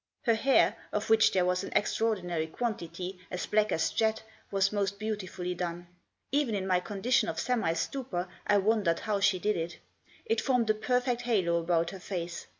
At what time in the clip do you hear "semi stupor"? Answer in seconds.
7.39-8.27